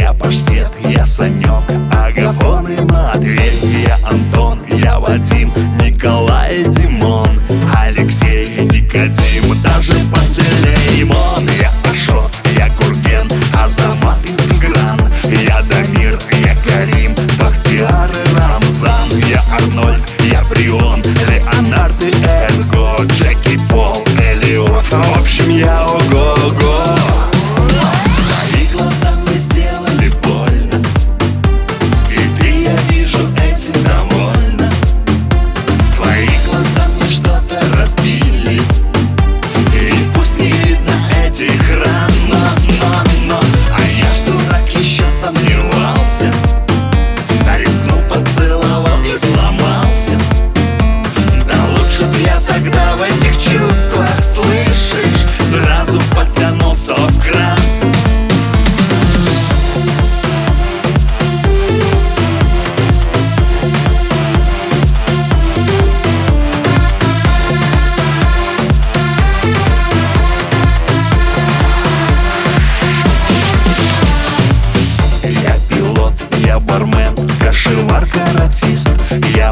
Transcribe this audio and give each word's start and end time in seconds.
Я 0.00 0.12
Паштет, 0.14 0.70
я 0.84 1.04
Санек, 1.04 1.62
Агафон 1.92 2.66
и 2.68 2.80
Матвей. 2.80 3.52
Я 3.86 3.98
Антон, 4.08 4.58
я 4.68 4.98
Вадим, 4.98 5.52
Николай 5.78 6.62
и 6.62 6.64
Димон 6.64 7.28
Алексей 7.76 8.48
и 8.56 8.64
Никодим, 8.64 9.62
даже 9.62 9.92
Пантелеймон 10.12 11.48
Я 11.60 11.70
Ашот, 11.90 12.30
я 12.56 12.68
Курген, 12.70 13.28
Азамат 13.62 14.18
и 14.24 14.34
Тигран. 14.48 15.00
Я 15.46 15.62
Дамир, 15.62 16.18
я 16.44 16.54
Карим, 16.64 17.14
Бахтияр 17.38 18.10
и 18.10 18.34
Рамзан. 18.34 19.08
Я 19.28 19.42
Арнольд, 19.52 20.02
я 20.30 20.42
Брион, 20.44 21.02
Леонард 21.02 22.02
и 22.02 22.10
Эдго 22.24 23.04
Джеки 23.12 23.58
Пол, 23.70 24.04
Элиот 24.18 24.84
В 24.90 25.20
общем, 25.20 25.50
я 25.50 25.86
ого-го. 25.86 26.75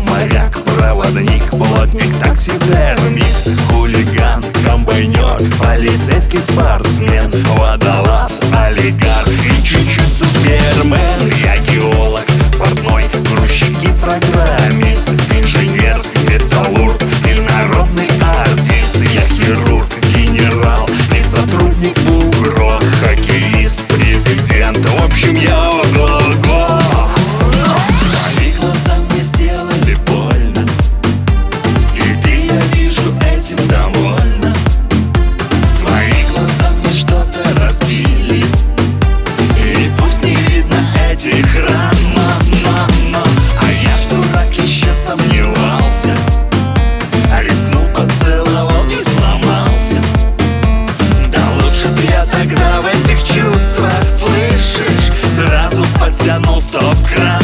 моряк, 0.08 0.58
проводник, 0.64 1.50
плотник, 1.50 2.18
таксидермист 2.20 3.48
Хулиган, 3.68 4.44
комбайнер, 4.66 5.38
полицейский 5.58 6.40
спортсмен 6.40 7.30
Водолаз, 7.56 8.40
олигарх. 8.52 9.43
Okay. 56.84 57.43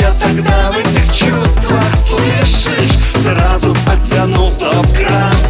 Я 0.00 0.10
тогда 0.20 0.70
в 0.72 0.78
этих 0.78 1.04
чувствах 1.14 1.94
слышишь? 1.94 2.98
Сразу 3.22 3.76
подтянулся 3.86 4.70
в 4.70 4.94
кран. 4.94 5.41